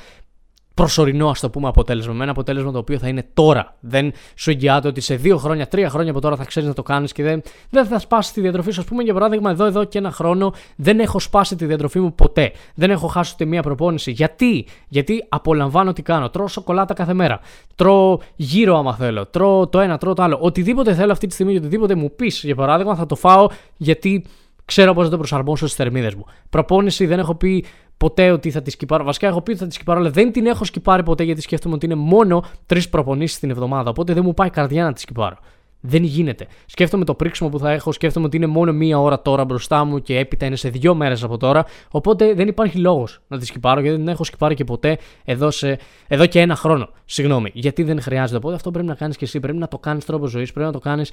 προσωρινό, 0.78 1.30
ας 1.30 1.40
το 1.40 1.50
πούμε, 1.50 1.68
αποτέλεσμα. 1.68 2.14
Με 2.14 2.22
ένα 2.24 2.32
αποτέλεσμα 2.32 2.72
το 2.72 2.78
οποίο 2.78 2.98
θα 2.98 3.08
είναι 3.08 3.26
τώρα. 3.34 3.76
Δεν 3.80 4.12
σου 4.36 4.50
εγγυάται 4.50 4.88
ότι 4.88 5.02
σε 5.02 5.16
δύο 5.16 5.38
χρόνια, 5.38 5.68
τρία 5.68 5.90
χρόνια 5.90 6.12
από 6.12 6.22
τώρα 6.22 6.36
θα 6.36 6.46
ξέρεις 6.46 6.68
να 6.68 6.76
το 6.76 6.84
κάνεις 6.84 7.12
και 7.12 7.24
δεν, 7.24 7.42
δεν 7.70 7.86
θα 7.86 8.00
σπάσει 8.00 8.34
τη 8.34 8.42
διατροφή 8.42 8.72
σου. 8.72 8.82
Α 8.82 8.84
πούμε, 8.84 9.04
για 9.04 9.14
παράδειγμα, 9.14 9.52
εδώ, 9.52 9.66
εδώ 9.66 9.84
και 9.84 9.98
ένα 9.98 10.12
χρόνο 10.12 10.54
δεν 10.76 11.00
έχω 11.00 11.20
σπάσει 11.20 11.56
τη 11.56 11.66
διατροφή 11.66 12.00
μου 12.00 12.14
ποτέ. 12.14 12.52
Δεν 12.76 12.90
έχω 12.92 13.08
χάσει 13.08 13.32
ούτε 13.34 13.46
μία 13.46 13.62
προπόνηση. 13.62 14.12
Γιατί; 14.12 14.66
Γιατί 14.88 15.26
απολαμβάνω 15.30 15.94
τι 15.94 16.02
κάνω. 16.02 16.30
Τρώω 16.30 16.48
σοκολάτα 16.48 16.94
κάθε 16.94 17.14
μέρα. 17.14 17.40
Τρώω 17.76 18.20
γύρω 18.36 18.78
άμα 18.78 18.96
θέλω. 18.96 19.26
Τρώω 19.26 19.68
το 19.68 19.80
ένα, 19.80 19.98
τρώω 19.98 20.14
το 20.14 20.24
άλλο. 20.24 20.38
Οτιδήποτε 20.42 20.94
θέλω 20.94 21.12
αυτή 21.12 21.28
τη 21.28 21.34
στιγμή 21.34 21.52
και 21.52 21.60
οτιδήποτε 21.60 21.96
μου 21.96 22.12
πεις, 22.16 22.42
για 22.44 22.56
παράδειγμα, 22.56 22.96
θα 22.96 23.06
το 23.06 23.16
φάω 23.16 23.48
γιατί 23.78 24.26
ξέρω 24.66 24.94
πώ 24.94 25.04
να 25.04 25.10
το 25.10 25.18
προσαρμόσω 25.18 25.66
στις 25.66 25.78
θερμίδες 25.78 26.16
μου. 26.16 26.26
Προπόνηση 26.50 27.06
δεν 27.06 27.20
έχω 27.20 27.36
πει 27.36 27.66
ποτέ 27.98 28.32
ότι 28.32 28.52
θα 28.52 28.62
τη 28.62 28.72
σκυπάρω. 28.72 29.04
Βασικά 29.04 29.28
έχω 29.28 29.42
πει 29.42 29.52
ότι 29.52 29.60
θα 29.60 29.68
τη 29.68 29.74
σκυπάρω, 29.74 30.00
αλλά 30.00 30.10
δεν 30.10 30.32
την 30.32 30.46
έχω 30.46 30.64
σκυπάρει 30.64 31.04
ποτέ 31.04 31.24
γιατί 31.24 31.42
σκέφτομαι 31.42 31.76
ότι 31.76 31.86
είναι 31.86 31.96
μόνο 31.96 32.44
τρεις 32.66 32.90
προπονήσεις 32.90 33.40
την 33.40 33.50
εβδομάδα. 33.50 33.90
Οπότε 33.90 34.14
δεν 34.14 34.24
μου 34.26 34.34
πάει 34.34 34.50
καρδιά 34.50 34.84
να 34.84 34.94
τη 34.94 35.00
σκυπάρω. 35.00 35.38
Δεν 35.82 36.04
γίνεται. 36.04 36.48
Σκέφτομαι 36.66 37.06
το 37.06 37.14
πρίξιμο 37.14 37.50
που 37.50 37.60
θα 37.60 37.72
έχω, 37.72 37.92
σκέφτομαι 37.92 38.26
ότι 38.26 38.38
είναι 38.38 38.46
μόνο 38.46 38.72
μία 38.72 39.00
ώρα 39.00 39.22
τώρα 39.22 39.46
μπροστά 39.46 39.84
μου 39.84 40.02
και 40.02 40.18
έπειτα 40.18 40.46
είναι 40.46 40.56
σε 40.56 40.70
δύο 40.70 40.96
μέρες 40.96 41.24
από 41.24 41.38
τώρα. 41.38 41.66
Οπότε 41.92 42.34
δεν 42.34 42.48
υπάρχει 42.48 42.78
λόγος 42.78 43.22
να 43.28 43.38
τη 43.38 43.46
σκυπάρω 43.46 43.80
γιατί 43.80 43.96
δεν 43.96 44.06
την 44.06 44.14
έχω 44.14 44.24
σκυπάρει 44.24 44.56
και 44.56 44.64
ποτέ 44.64 44.98
εδώ, 45.24 45.52
σε, 45.52 45.80
εδώ 46.08 46.26
και 46.26 46.40
ένα 46.40 46.56
χρόνο. 46.56 46.90
Συγγνώμη. 47.06 47.52
Γιατί 47.54 47.84
δεν 47.84 48.02
χρειάζεται. 48.02 48.38
Οπότε 48.38 48.56
αυτό 48.56 48.72
πρέπει 48.72 48.88
να 48.88 48.96
κάνεις 48.96 49.18
και 49.18 49.26
εσύ. 49.26 49.40
Πρέπει 49.40 49.58
να 49.58 49.68
το 49.68 49.78
κάνεις 49.78 50.06
τρόπο 50.06 50.28
ζωής. 50.28 50.52
Πρέπει 50.52 50.66
να 50.66 50.74
το 50.74 50.80
κάνεις 50.80 51.12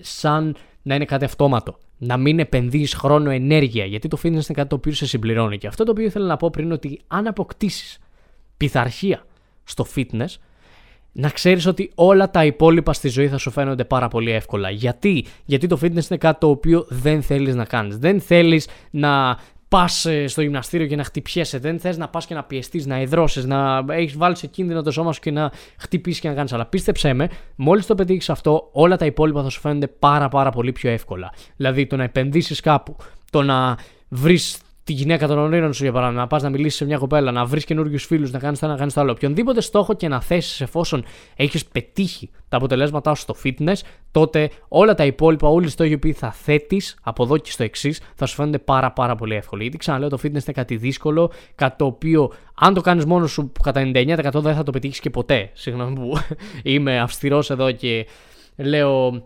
σαν 0.00 0.56
να 0.82 0.94
είναι 0.94 1.04
κάτι 1.04 1.24
αυτόματο. 1.24 1.78
Να 1.98 2.16
μην 2.16 2.38
επενδύεις 2.38 2.94
χρόνο, 2.94 3.30
ενέργεια, 3.30 3.84
γιατί 3.84 4.08
το 4.08 4.18
fitness 4.22 4.26
είναι 4.26 4.42
κάτι 4.52 4.68
το 4.68 4.74
οποίο 4.74 4.92
σε 4.92 5.06
συμπληρώνει. 5.06 5.58
Και 5.58 5.66
αυτό 5.66 5.84
το 5.84 5.90
οποίο 5.90 6.04
ήθελα 6.04 6.26
να 6.26 6.36
πω 6.36 6.50
πριν 6.50 6.64
είναι 6.64 6.74
ότι 6.74 7.00
αν 7.06 7.26
αποκτήσεις 7.26 7.98
πειθαρχία 8.56 9.26
στο 9.64 9.86
fitness, 9.94 10.36
να 11.12 11.28
ξέρεις 11.28 11.66
ότι 11.66 11.90
όλα 11.94 12.30
τα 12.30 12.44
υπόλοιπα 12.44 12.92
στη 12.92 13.08
ζωή 13.08 13.28
θα 13.28 13.38
σου 13.38 13.50
φαίνονται 13.50 13.84
πάρα 13.84 14.08
πολύ 14.08 14.30
εύκολα. 14.30 14.70
Γιατί; 14.70 15.24
Γιατί 15.44 15.66
το 15.66 15.78
fitness 15.82 16.10
είναι 16.10 16.18
κάτι 16.18 16.40
το 16.40 16.48
οποίο 16.48 16.86
δεν 16.88 17.22
θέλεις 17.22 17.54
να 17.54 17.64
κάνεις. 17.64 17.98
Δεν 17.98 18.20
θέλεις 18.20 18.68
να 18.90 19.38
πας 19.74 20.04
ε, 20.04 20.26
στο 20.26 20.42
γυμναστήριο 20.42 20.86
και 20.86 20.96
να 20.96 21.04
χτυπιέσαι. 21.04 21.58
Δεν 21.58 21.80
θες 21.80 21.96
να 21.96 22.08
πας 22.08 22.26
και 22.26 22.34
να 22.34 22.44
πιεστείς, 22.44 22.86
να 22.86 23.00
υδρώσεις, 23.00 23.44
να 23.44 23.84
έχεις 23.88 24.16
βάλει 24.16 24.36
σε 24.36 24.46
κίνδυνο 24.46 24.82
το 24.82 24.90
σώμα 24.90 25.12
σου 25.12 25.20
και 25.20 25.30
να 25.30 25.52
χτυπήσεις 25.78 26.20
και 26.20 26.28
να 26.28 26.34
κάνεις. 26.34 26.52
Αλλά 26.52 26.66
πίστεψέ 26.66 27.12
με, 27.12 27.28
μόλις 27.56 27.86
το 27.86 27.94
πετύχεις 27.94 28.30
αυτό, 28.30 28.68
όλα 28.72 28.96
τα 28.96 29.06
υπόλοιπα 29.06 29.42
θα 29.42 29.48
σου 29.48 29.60
φαίνονται 29.60 29.86
πάρα, 29.86 30.28
πάρα 30.28 30.50
πολύ 30.50 30.72
πιο 30.72 30.90
εύκολα. 30.90 31.32
Δηλαδή 31.56 31.86
το 31.86 31.96
να 31.96 32.02
επενδύσεις 32.02 32.60
κάπου, 32.60 32.96
το 33.30 33.42
να 33.42 33.76
βρεις 34.08 34.58
τη 34.84 34.92
γυναίκα 34.92 35.26
των 35.26 35.38
ονείρων 35.38 35.72
σου, 35.72 35.82
για 35.82 35.92
παράδειγμα, 35.92 36.20
να 36.20 36.26
πας 36.26 36.42
να 36.42 36.50
μιλήσεις 36.50 36.78
σε 36.78 36.84
μια 36.84 36.98
κοπέλα, 36.98 37.32
να 37.32 37.44
βρεις 37.44 37.64
καινούριους 37.64 38.04
φίλους, 38.04 38.30
να 38.30 38.38
κάνεις 38.38 38.58
το 38.58 38.64
ένα, 38.64 38.74
να 38.74 38.80
κάνεις 38.80 38.94
το 38.94 39.00
άλλο. 39.00 39.10
Οποιονδήποτε 39.10 39.60
στόχο 39.60 39.94
και 39.94 40.08
να 40.08 40.20
θέσεις 40.20 40.60
εφόσον 40.60 41.04
έχεις 41.36 41.66
πετύχει 41.66 42.30
τα 42.48 42.56
αποτελέσματά 42.56 43.14
σου 43.14 43.22
στο 43.22 43.34
fitness, 43.44 43.80
τότε 44.10 44.50
όλα 44.68 44.94
τα 44.94 45.04
υπόλοιπα, 45.04 45.48
όλοι 45.48 45.66
οι 45.66 45.68
στόχοι 45.68 45.98
που 45.98 46.12
θα 46.14 46.32
θέτεις 46.32 46.98
από 47.02 47.22
εδώ 47.22 47.38
και 47.38 47.50
στο 47.50 47.62
εξής, 47.62 48.00
θα 48.14 48.26
σου 48.26 48.34
φαίνονται 48.34 48.58
πάρα, 48.58 48.92
πάρα 48.92 49.14
πολύ 49.14 49.34
εύκολοι. 49.34 49.62
Γιατί 49.62 49.76
ξαναλέω, 49.76 50.08
το 50.08 50.18
fitness 50.22 50.24
είναι 50.24 50.52
κάτι 50.54 50.76
δύσκολο, 50.76 51.30
κάτι 51.54 51.76
το 51.76 51.84
οποίο 51.84 52.32
αν 52.54 52.74
το 52.74 52.80
κάνεις 52.80 53.04
μόνος 53.04 53.30
σου 53.30 53.52
κατά 53.62 53.90
99% 53.94 54.16
δεν 54.32 54.54
θα 54.54 54.62
το 54.62 54.70
πετύχεις 54.70 55.00
και 55.00 55.10
ποτέ. 55.10 55.50
Συγγνώμη 55.52 55.94
που 55.94 56.12
είμαι 56.62 56.98
αυστηρός 57.00 57.50
εδώ 57.50 57.70
και 57.70 58.06
λέω 58.56 59.22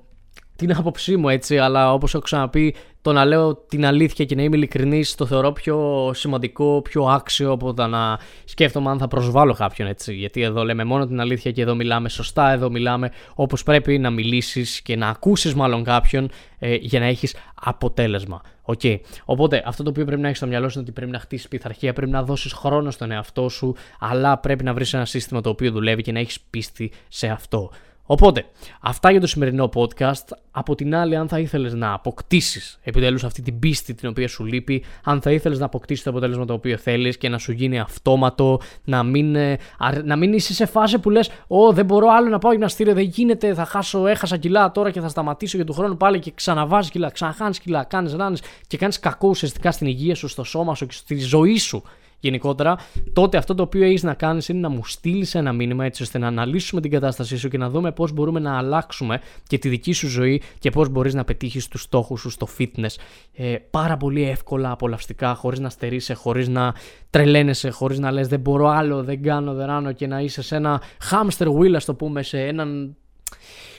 την 0.58 0.76
άποψή 0.76 1.16
μου 1.16 1.28
έτσι, 1.28 1.58
αλλά 1.58 1.92
όπως 1.92 2.14
έχω 2.14 2.22
ξαναπεί, 2.22 2.74
το 3.02 3.12
να 3.12 3.24
λέω 3.24 3.56
την 3.56 3.86
αλήθεια 3.86 4.24
και 4.24 4.34
να 4.34 4.42
είμαι 4.42 4.56
ειλικρινής 4.56 5.14
το 5.14 5.26
θεωρώ 5.26 5.52
πιο 5.52 6.10
σημαντικό, 6.14 6.82
πιο 6.82 7.04
άξιο 7.04 7.52
από 7.52 7.74
το 7.74 7.86
να 7.86 8.18
σκέφτομαι 8.44 8.90
αν 8.90 8.98
θα 8.98 9.08
προσβάλλω 9.08 9.54
κάποιον 9.54 9.88
έτσι. 9.88 10.14
Γιατί 10.14 10.42
εδώ 10.42 10.64
λέμε 10.64 10.84
μόνο 10.84 11.06
την 11.06 11.20
αλήθεια 11.20 11.50
και 11.50 11.62
εδώ 11.62 11.74
μιλάμε 11.74 12.08
σωστά, 12.08 12.50
εδώ 12.50 12.70
μιλάμε 12.70 13.10
όπως 13.34 13.62
πρέπει 13.62 13.98
να 13.98 14.10
μιλήσεις 14.10 14.80
και 14.80 14.96
να 14.96 15.08
ακούσεις 15.08 15.54
μάλλον 15.54 15.84
κάποιον 15.84 16.30
ε, 16.58 16.74
για 16.74 17.00
να 17.00 17.06
έχεις 17.06 17.36
αποτέλεσμα. 17.54 18.40
Okay. 18.64 19.00
Οπότε 19.24 19.62
αυτό 19.66 19.82
το 19.82 19.90
οποίο 19.90 20.04
πρέπει 20.04 20.20
να 20.20 20.26
έχεις 20.26 20.38
στο 20.38 20.46
μυαλό 20.46 20.68
σου 20.68 20.78
είναι 20.78 20.88
ότι 20.88 20.92
πρέπει 21.00 21.12
να 21.12 21.18
χτίσεις 21.18 21.48
πειθαρχία, 21.48 21.92
πρέπει 21.92 22.10
να 22.10 22.22
δώσεις 22.22 22.52
χρόνο 22.52 22.90
στον 22.90 23.10
εαυτό 23.10 23.48
σου, 23.48 23.74
αλλά 23.98 24.38
πρέπει 24.38 24.64
να 24.64 24.74
βρεις 24.74 24.94
ένα 24.94 25.04
σύστημα 25.04 25.40
το 25.40 25.48
οποίο 25.48 25.70
δουλεύει 25.70 26.02
και 26.02 26.12
να 26.12 26.18
έχεις 26.18 26.40
πίστη 26.40 26.92
σε 27.08 27.26
αυτό. 27.26 27.70
Οπότε, 28.10 28.44
αυτά 28.80 29.10
για 29.10 29.20
το 29.20 29.26
σημερινό 29.26 29.70
podcast. 29.74 30.36
Από 30.50 30.74
την 30.74 30.94
άλλη, 30.94 31.16
αν 31.16 31.28
θα 31.28 31.38
ήθελες 31.38 31.74
να 31.74 31.92
αποκτήσεις 31.92 32.78
επιτέλους 32.82 33.24
αυτή 33.24 33.42
την 33.42 33.58
πίστη 33.58 33.94
την 33.94 34.08
οποία 34.08 34.28
σου 34.28 34.44
λείπει, 34.44 34.84
αν 35.04 35.20
θα 35.20 35.30
ήθελες 35.30 35.58
να 35.58 35.64
αποκτήσεις 35.64 36.04
το 36.04 36.10
αποτέλεσμα 36.10 36.44
το 36.44 36.52
οποίο 36.52 36.76
θέλεις 36.76 37.18
και 37.18 37.28
να 37.28 37.38
σου 37.38 37.52
γίνει 37.52 37.78
αυτόματο, 37.78 38.60
να 38.84 39.02
μην, 39.02 39.34
ε, 39.34 39.58
να 40.04 40.16
μην 40.16 40.32
είσαι 40.32 40.54
σε 40.54 40.66
φάση 40.66 40.98
που 40.98 41.10
λες: 41.10 41.30
Ω, 41.46 41.72
δεν 41.72 41.84
μπορώ 41.84 42.06
άλλο 42.08 42.28
να 42.28 42.38
πάω 42.38 42.52
γυμναστήριο, 42.52 42.94
δεν 42.94 43.04
γίνεται, 43.04 43.54
θα 43.54 43.64
χάσω, 43.64 44.06
έχασα 44.06 44.36
κιλά 44.36 44.72
τώρα 44.72 44.90
και 44.90 45.00
θα 45.00 45.08
σταματήσω 45.08 45.56
για 45.56 45.66
του 45.66 45.72
χρόνου 45.72 45.96
πάλι 45.96 46.18
και 46.18 46.32
ξαναβάζεις 46.34 46.90
κιλά, 46.90 47.10
ξαναχάνεις 47.10 47.58
κιλά, 47.58 47.84
κάνεις 47.84 48.14
ράνε 48.14 48.36
και 48.66 48.76
κάνεις 48.76 48.98
κακό 48.98 49.28
ουσιαστικά 49.28 49.70
στην 49.72 49.86
υγεία 49.86 50.14
σου, 50.14 50.28
στο 50.28 50.44
σώμα 50.44 50.74
σου 50.74 50.86
και 50.86 50.94
στη 50.94 51.18
ζωή 51.18 51.58
σου 51.58 51.82
γενικότερα, 52.20 52.76
τότε 53.12 53.36
αυτό 53.36 53.54
το 53.54 53.62
οποίο 53.62 53.84
έχεις 53.84 54.02
να 54.02 54.14
κάνεις 54.14 54.48
είναι 54.48 54.60
να 54.60 54.68
μου 54.68 54.84
στείλεις 54.84 55.34
ένα 55.34 55.52
μήνυμα 55.52 55.84
έτσι 55.84 56.02
ώστε 56.02 56.18
να 56.18 56.26
αναλύσουμε 56.26 56.80
την 56.80 56.90
κατάστασή 56.90 57.36
σου 57.36 57.48
και 57.48 57.58
να 57.58 57.70
δούμε 57.70 57.92
πώς 57.92 58.12
μπορούμε 58.12 58.40
να 58.40 58.58
αλλάξουμε 58.58 59.20
και 59.46 59.58
τη 59.58 59.68
δική 59.68 59.92
σου 59.92 60.08
ζωή 60.08 60.42
και 60.58 60.70
πώς 60.70 60.88
μπορείς 60.88 61.14
να 61.14 61.24
πετύχεις 61.24 61.68
τους 61.68 61.82
στόχους 61.82 62.20
σου 62.20 62.30
στο 62.30 62.48
fitness. 62.58 62.94
Ε, 63.34 63.56
πάρα 63.70 63.96
πολύ 63.96 64.28
εύκολα, 64.28 64.70
απολαυστικά, 64.70 65.34
χωρίς 65.34 65.58
να 65.58 65.70
στερείσαι, 65.70 66.14
χωρίς 66.14 66.48
να 66.48 66.74
τρελαίνεσαι, 67.10 67.70
χωρίς 67.70 67.98
να 67.98 68.10
λες 68.10 68.28
δεν 68.28 68.40
μπορώ 68.40 68.68
άλλο, 68.68 69.02
δεν 69.02 69.22
κάνω, 69.22 69.54
δεν 69.54 69.66
ράνω 69.66 69.92
και 69.92 70.06
να 70.06 70.20
είσαι 70.20 70.42
σε 70.42 70.56
ένα 70.56 70.82
hamster 71.10 71.46
wheel, 71.46 71.72
ας 71.74 71.84
το 71.84 71.94
πούμε, 71.94 72.22
σε 72.22 72.40
έναν 72.40 72.96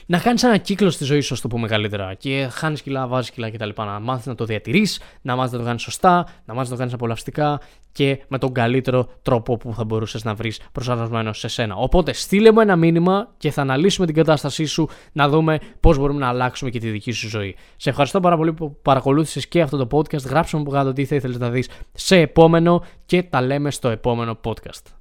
να 0.06 0.18
κάνεις 0.18 0.42
ένα 0.42 0.56
κύκλο 0.56 0.90
στη 0.90 1.04
ζωή 1.04 1.20
σου, 1.20 1.34
ας 1.34 1.40
το 1.40 1.48
πούμε 1.48 1.68
καλύτερα. 1.68 2.14
Και 2.14 2.48
χάνεις 2.52 2.82
κιλά, 2.82 3.06
βάζεις 3.06 3.30
κιλά 3.30 3.50
κτλ. 3.50 3.68
Να 3.76 4.00
μάθεις 4.00 4.26
να 4.26 4.34
το 4.34 4.44
διατηρείς, 4.44 5.00
να 5.22 5.36
μάθεις 5.36 5.52
να 5.52 5.58
το 5.58 5.64
κάνεις 5.64 5.82
σωστά, 5.82 6.26
να 6.44 6.54
μάθεις 6.54 6.68
να 6.68 6.74
το 6.74 6.76
κάνεις 6.76 6.94
απολαυστικά 6.94 7.60
και 7.92 8.24
με 8.28 8.38
τον 8.38 8.52
καλύτερο 8.52 9.08
τρόπο 9.22 9.56
που 9.56 9.74
θα 9.74 9.84
μπορούσες 9.84 10.24
να 10.24 10.34
βρεις 10.34 10.60
προσαρμοσμένο 10.72 11.32
σε 11.32 11.48
σένα. 11.48 11.74
Οπότε 11.76 12.12
στείλε 12.12 12.52
μου 12.52 12.60
ένα 12.60 12.76
μήνυμα 12.76 13.28
και 13.36 13.50
θα 13.50 13.62
αναλύσουμε 13.62 14.06
την 14.06 14.14
κατάστασή 14.14 14.64
σου 14.64 14.88
να 15.12 15.28
δούμε 15.28 15.58
πώς 15.80 15.98
μπορούμε 15.98 16.18
να 16.18 16.28
αλλάξουμε 16.28 16.70
και 16.70 16.78
τη 16.78 16.90
δική 16.90 17.12
σου 17.12 17.28
ζωή. 17.28 17.56
Σε 17.76 17.90
ευχαριστώ 17.90 18.20
πάρα 18.20 18.36
πολύ 18.36 18.52
που 18.52 18.80
παρακολούθησες 18.82 19.48
και 19.48 19.60
αυτό 19.60 19.86
το 19.86 19.98
podcast. 19.98 20.24
Γράψε 20.24 20.56
μου 20.56 20.62
που 20.62 20.70
κάτω 20.70 20.92
τι 20.92 21.04
θα 21.04 21.14
ήθελες 21.14 21.38
να 21.38 21.50
δεις 21.50 21.68
σε 21.92 22.16
επόμενο 22.16 22.84
και 23.06 23.22
τα 23.22 23.42
λέμε 23.42 23.70
στο 23.70 23.88
επόμενο 23.88 24.38
podcast. 24.44 24.99